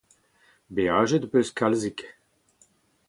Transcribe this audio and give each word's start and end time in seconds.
Beajet 0.77 1.25
ho 1.25 1.29
peus 1.35 1.51
kalzik. 1.59 1.99